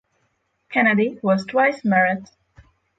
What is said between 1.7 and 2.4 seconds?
married.